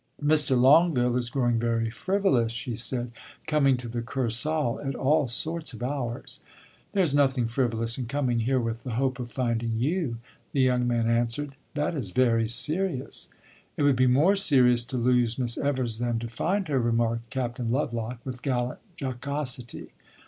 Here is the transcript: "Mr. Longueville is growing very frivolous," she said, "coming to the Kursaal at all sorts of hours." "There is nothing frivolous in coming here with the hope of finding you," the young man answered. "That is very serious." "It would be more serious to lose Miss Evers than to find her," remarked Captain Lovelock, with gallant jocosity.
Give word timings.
"Mr. 0.19 0.59
Longueville 0.59 1.15
is 1.15 1.29
growing 1.29 1.59
very 1.59 1.91
frivolous," 1.91 2.51
she 2.51 2.73
said, 2.73 3.11
"coming 3.45 3.77
to 3.77 3.87
the 3.87 4.01
Kursaal 4.01 4.79
at 4.83 4.95
all 4.95 5.27
sorts 5.27 5.73
of 5.73 5.83
hours." 5.83 6.39
"There 6.93 7.03
is 7.03 7.13
nothing 7.13 7.47
frivolous 7.47 7.99
in 7.99 8.07
coming 8.07 8.39
here 8.39 8.59
with 8.59 8.83
the 8.83 8.93
hope 8.93 9.19
of 9.19 9.31
finding 9.31 9.77
you," 9.77 10.17
the 10.53 10.61
young 10.61 10.87
man 10.87 11.07
answered. 11.07 11.53
"That 11.75 11.93
is 11.93 12.13
very 12.13 12.47
serious." 12.47 13.29
"It 13.77 13.83
would 13.83 13.95
be 13.95 14.07
more 14.07 14.35
serious 14.35 14.83
to 14.85 14.97
lose 14.97 15.37
Miss 15.37 15.55
Evers 15.55 15.99
than 15.99 16.17
to 16.17 16.27
find 16.27 16.67
her," 16.69 16.79
remarked 16.79 17.29
Captain 17.29 17.69
Lovelock, 17.69 18.21
with 18.25 18.41
gallant 18.41 18.79
jocosity. 18.99 19.91